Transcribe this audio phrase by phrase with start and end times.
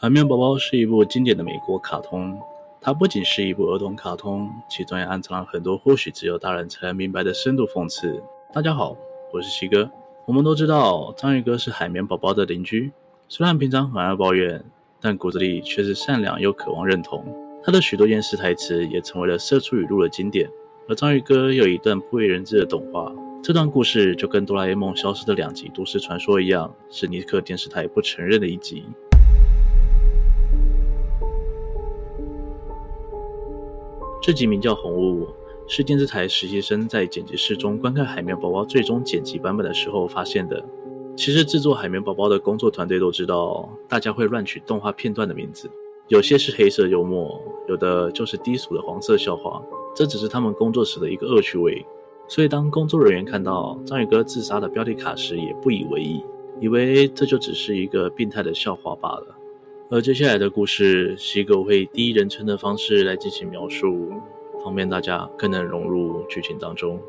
[0.00, 2.40] 海绵宝宝是一部经典的美国卡通，
[2.80, 8.22] 它不仅是一部儿童卡通，其中也暗藏了很多或许只有大人才能明白的深度讽刺。
[8.54, 8.96] 大家好，
[9.32, 9.90] 我是七哥。
[10.24, 12.92] 我们都知道章鱼哥是海绵宝宝的邻居，
[13.28, 14.64] 虽然平常很爱抱怨，
[15.00, 17.24] 但骨子里却是善良又渴望认同。
[17.64, 20.48] 他的许多厌世台词也成为了社畜语录的经典。
[20.88, 23.12] 而章鱼哥有一段不为人知的动画，
[23.42, 28.84] 这段故事就跟哆啦 A 梦消失的两集都市传说一样，是尼克电视台不承认的一集。
[34.28, 35.24] 这集名叫《红雾》，
[35.66, 40.62] 是电视台实习生在剪辑室中观看《海绵宝宝》最终剪辑版本的时候发现的。
[41.16, 45.70] 其实制作《海绵宝宝》的工作团队都知道，大家会乱取动画片段的名字，
[46.08, 49.62] 有些是黑色幽默，有的就是低俗的黄色笑话，
[49.96, 51.82] 这只是他们工作时的一个恶趣味。
[52.28, 56.22] 所以当工作人员看到章鱼哥自杀的标题卡时，也不以为意，
[56.60, 59.37] 以为这就只是一个病态的笑话罢了。
[59.90, 64.12] 而接下来的故事，西哥会以第一人称的方式来进行描述，
[64.62, 67.00] 方便大家更能融入剧情当中。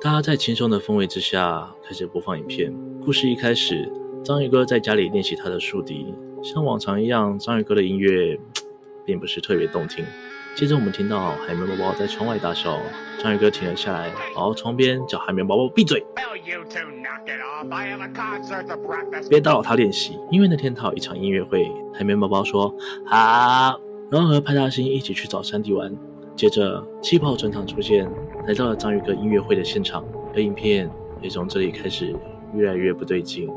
[0.00, 2.72] 大家在轻松的氛围之下开始播放影片。
[3.04, 3.90] 故事一开始，
[4.22, 6.14] 章鱼哥在家里练习他的竖笛。
[6.42, 8.38] 像往常一样，章鱼哥的音乐
[9.04, 10.04] 并不是特别动听。
[10.54, 12.78] 接着，我们听到海绵宝宝在窗外大笑，
[13.18, 16.04] 章鱼哥停了下来，跑到窗边叫海绵宝宝闭嘴，
[19.28, 20.18] 别打扰他练习。
[20.30, 23.78] 因为那天他有一场音乐会，海绵宝宝说好，
[24.10, 25.94] 然后和派大星一起去找山迪玩。
[26.34, 28.10] 接着，气泡船长出现，
[28.46, 30.90] 来到了章鱼哥音乐会的现场，而影片
[31.20, 32.14] 也从这里开始
[32.54, 33.48] 越来越不对劲。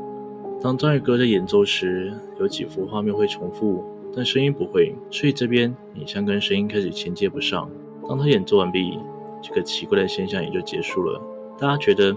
[0.62, 3.82] 当章鱼哥在演奏时，有几幅画面会重复，
[4.14, 7.70] 但声音不会，所以这边影像跟声音开始衔接不上。
[8.06, 8.98] 当他演奏完毕，
[9.40, 11.18] 这个奇怪的现象也就结束了。
[11.58, 12.14] 大家觉得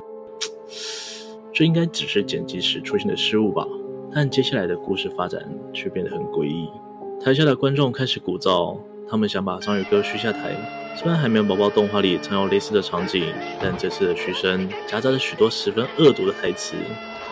[1.54, 3.66] 这应该只是剪辑时出现的失误吧？
[4.14, 6.70] 但接下来的故事发展却变得很诡异。
[7.24, 8.78] 台下的观众开始鼓噪，
[9.08, 10.54] 他们想把章鱼哥嘘下台。
[10.98, 13.24] 虽然海绵宝宝动画里曾有类似的场景，
[13.62, 16.75] 但这次的嘘声夹杂着许多十分恶毒的台词。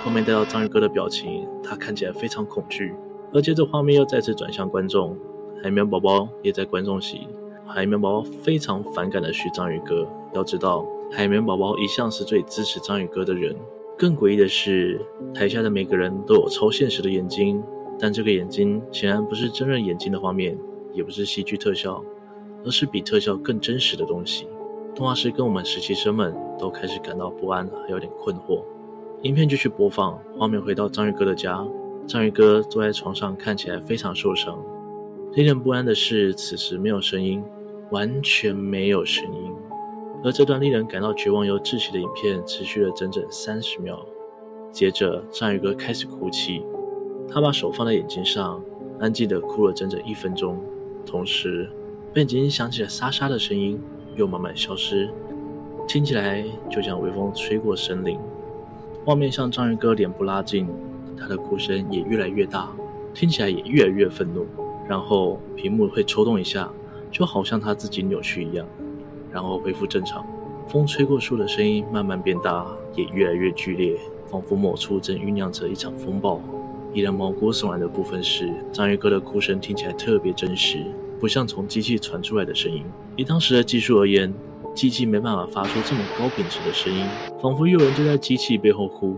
[0.03, 2.95] 后面带到章鱼哥的表情，他看起来非常恐惧。
[3.31, 5.15] 而接着画面又再次转向观众，
[5.61, 7.27] 海绵宝宝也在观众席。
[7.67, 10.07] 海绵宝宝非常反感的嘘章鱼哥。
[10.33, 13.55] 要知道，海绵宝宝一向是最支持章鱼哥的人。
[13.95, 14.99] 更诡异的是，
[15.35, 17.61] 台下的每个人都有超现实的眼睛，
[17.99, 20.57] 但这个眼睛显然不是真人眼睛的画面，
[20.93, 22.03] 也不是戏剧特效，
[22.65, 24.47] 而是比特效更真实的东西。
[24.95, 28.63] 动画师跟我们实习生们都开始感到不安，还有点困惑。
[29.23, 31.63] 影片继续播放，画面回到章鱼哥的家。
[32.07, 34.57] 章鱼哥坐在床上，看起来非常受伤。
[35.33, 37.43] 令人不安的是，此时没有声音，
[37.91, 39.53] 完全没有声音。
[40.23, 44.03] 而这段令人感到绝望又窒息的影片持续了整整三十秒。
[44.71, 46.63] 接着，章鱼哥开始哭泣，
[47.29, 48.59] 他把手放在眼睛上，
[48.99, 50.59] 安静地哭了整整一分钟。
[51.05, 51.69] 同时，
[52.11, 53.79] 背景响起了沙沙的声音，
[54.15, 55.11] 又慢慢消失，
[55.87, 58.17] 听起来就像微风吹过森林。
[59.03, 60.67] 画面向章鱼哥脸部拉近，
[61.17, 62.69] 他的哭声也越来越大，
[63.15, 64.45] 听起来也越来越愤怒。
[64.87, 66.71] 然后屏幕会抽动一下，
[67.09, 68.67] 就好像他自己扭曲一样，
[69.31, 70.23] 然后恢复正常。
[70.67, 72.63] 风吹过树的声音慢慢变大，
[72.95, 73.97] 也越来越剧烈，
[74.27, 76.39] 仿佛某处正酝酿着一场风暴。
[76.93, 80.77] 令人毛骨悚然的部分是，章鱼哥的哭声听起来特别真实，
[81.19, 82.83] 不像从机器传出来的声音。
[83.15, 84.31] 以当时的技术而言，
[84.73, 87.05] 机器没办法发出这么高品质的声音，
[87.41, 89.17] 仿佛有人就在机器背后哭，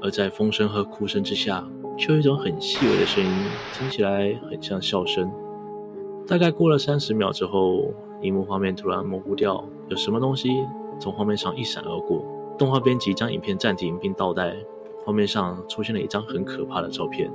[0.00, 1.66] 而在风声和哭声之下，
[1.98, 3.30] 却有一种很细微的声音，
[3.72, 5.30] 听起来很像笑声。
[6.26, 7.92] 大概过了三十秒之后，
[8.22, 10.50] 荧幕画面突然模糊掉，有什么东西
[10.98, 12.24] 从画面上一闪而过。
[12.56, 14.56] 动画编辑将影片暂停并倒带，
[15.04, 17.30] 画面上出现了一张很可怕的照片。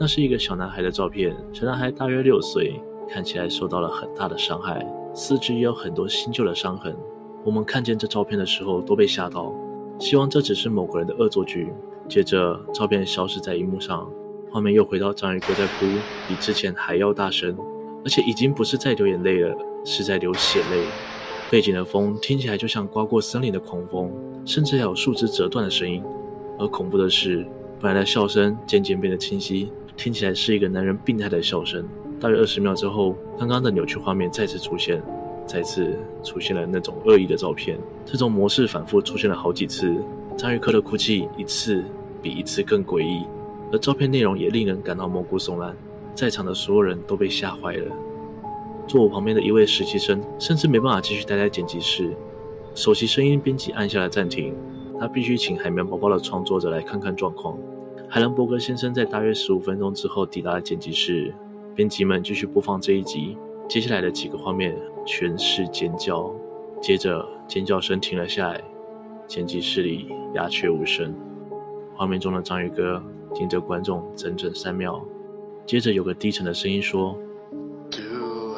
[0.00, 6.96] 那是一个小男孩的照片，小男孩大约六岁，看起来受到了很大的伤害，四肢也有很多新旧的伤痕。
[7.44, 9.52] 我们看见这照片的时候都被吓到，
[9.98, 11.72] 希望这只是某个人的恶作剧。
[12.08, 14.08] 接着，照片消失在荧幕上，
[14.52, 15.86] 画面又回到章鱼哥在哭，
[16.28, 17.56] 比之前还要大声，
[18.04, 19.52] 而且已经不是在流眼泪了，
[19.84, 20.86] 是在流血泪。
[21.50, 24.12] 背景的风听起来就像刮过森林的狂风，
[24.44, 26.04] 甚至还有树枝折断的声音。
[26.56, 27.44] 而恐怖的是，
[27.80, 29.72] 本来的笑声渐渐变得清晰。
[29.98, 31.84] 听起来是一个男人病态的笑声。
[32.20, 35.02] 大约二十秒之后，刚刚的扭曲画面再次出现，
[35.44, 37.76] 再次出现了那种恶意的照片。
[38.06, 39.92] 这种模式反复出现了好几次。
[40.36, 41.82] 张玉科的哭泣一次
[42.22, 43.26] 比一次更诡异，
[43.72, 45.74] 而照片内容也令人感到毛骨悚然，
[46.14, 47.92] 在场的所有人都被吓坏了。
[48.86, 52.16] 坐我旁边的一位实习生甚至没办法继续待在剪辑室，
[52.72, 54.54] 首席声音编辑按下了暂停，
[55.00, 57.58] 他必须请海绵宝宝的创作者来看看状况。
[58.10, 61.34] 海伦伯格先生在大约十五分钟之后抵达了剪辑室，
[61.74, 63.36] 编辑们继续播放这一集，
[63.68, 64.74] 接下来的几个画面
[65.04, 66.34] 全是尖叫，
[66.80, 68.64] 接着尖叫声停了下来，
[69.26, 71.14] 剪辑室里鸦雀无声。
[71.94, 73.02] 画面中的章鱼哥
[73.34, 75.04] 盯着观众整整三秒，
[75.66, 77.14] 接着有个低沉的声音说
[77.90, 78.56] ：“Do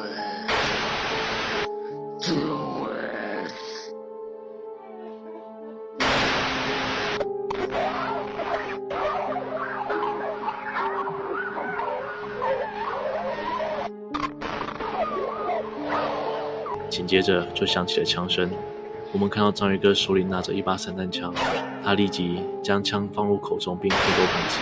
[2.21, 2.50] it.”。
[16.91, 18.51] 紧接着就响起了枪声，
[19.13, 21.33] 我们看到章鱼哥手里拿着一把散弹枪，
[21.81, 24.59] 他立即将枪放入口中并开动扳机。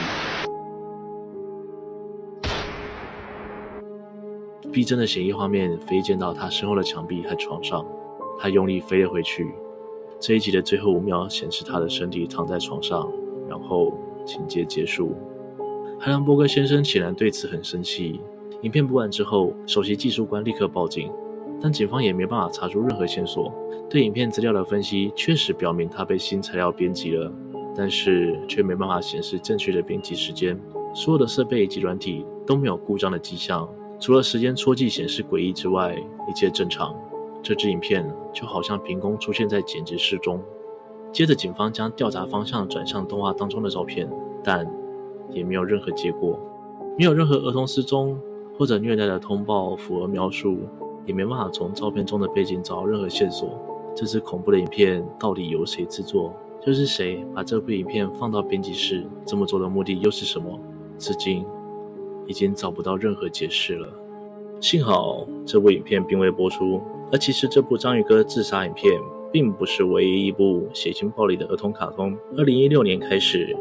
[4.71, 7.83] 逼真的显影画面飞溅到他身后的墙壁和床上，
[8.39, 9.51] 他用力飞了回去。
[10.19, 13.11] 这一集的最后五秒显示他的身体躺在床上，
[13.49, 13.91] 然后
[14.23, 15.15] 情节结束。
[15.99, 18.21] 海伦伯格先生显然对此很生气。
[18.61, 21.11] 影片播完之后，首席技术官立刻报警。
[21.61, 23.53] 但警方也没办法查出任何线索。
[23.89, 27.31] 对影片资料的分析确实表明他被新材料编辑了，
[27.75, 30.59] 但是却没办法显示正确的编辑时间。
[30.93, 33.67] 所有的设备以及软体都没有故障的迹象，
[33.99, 35.95] 除了时间戳记显示诡异之外，
[36.29, 36.95] 一切正常。
[37.41, 40.41] 这支影片就好像凭空出现在剪辑室中。
[41.11, 44.07] 接着，警方将调查方向转向动画当中的照片，
[44.43, 44.69] 但
[45.31, 46.39] 也没有任何结果，
[46.97, 48.19] 没有任何儿童失踪
[48.57, 50.59] 或者虐待的通报符合描述。
[51.09, 53.49] 也没办法从照片中的背景找到任何线索。
[53.95, 56.31] 这支恐怖的影片到底由谁制作？
[56.67, 59.03] 又是谁把这部影片放到编辑室？
[59.25, 60.59] 这么做的目的又是什么？
[60.99, 61.43] 至今
[62.27, 63.89] 已经找不到任何解释了。
[64.61, 66.79] 幸好这部影片并未播出。
[67.11, 68.93] 而其实这部章鱼哥自杀影片
[69.31, 72.15] 并不是唯一一部血腥暴力的儿童卡通。
[72.37, 73.57] 二零一六年开始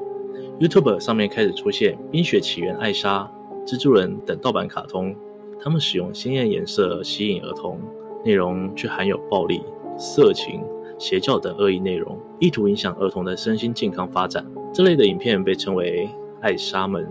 [0.60, 3.26] ，YouTube 上面开始出现《冰雪奇缘》、艾莎、
[3.66, 5.16] 蜘蛛人等盗版卡通。
[5.60, 7.80] 他们使用鲜艳颜色吸引儿童，
[8.24, 9.60] 内容却含有暴力、
[9.98, 10.62] 色情、
[10.98, 14.46] 邪教等恶意内容，意图影响儿童的身心健康发展。
[14.72, 16.08] 这类的影片被称为
[16.40, 17.06] “艾莎们”。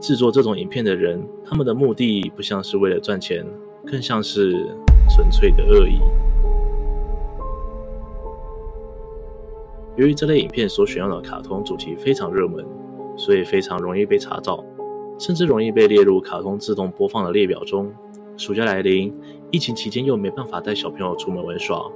[0.00, 3.46] 制作这种影片的人，他们的目的不像是为了赚钱，
[3.86, 4.66] 更像是
[5.08, 5.98] 纯粹的恶意。
[9.96, 12.64] 由于这类影片所选用的卡通主题非常热门，
[13.16, 14.64] 所以非常容易被查到。
[15.18, 17.92] 甚至容易被列入卡通自动播放的列表中。
[18.36, 19.14] 暑假来临，
[19.50, 21.90] 疫情期间又没办法带小朋友出门玩耍，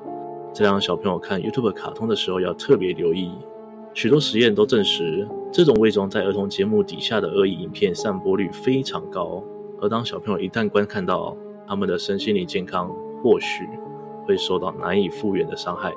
[0.52, 3.30] 这让小朋友看 YouTube 卡通的时候要特别留意。
[3.94, 9.42] 许多实验都证实，这种伪装在儿童节目底下的恶意影片散播率非常高。
[9.80, 11.36] 而当小朋友一旦观看到，
[11.66, 12.88] 他们的身心理健康
[13.22, 13.68] 或许
[14.26, 15.92] 会受到难以复原的伤害。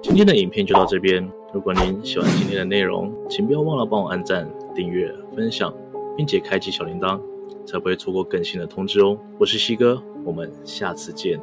[0.00, 1.28] 今天的影片就到这边。
[1.52, 4.48] 如果您喜欢今天的内容，请不要忘了帮我按赞、
[4.78, 5.74] 订阅、分享。
[6.16, 7.20] 并且开启小铃铛，
[7.64, 9.16] 才不会错过更新的通知哦。
[9.38, 11.40] 我是西哥，我们下次见。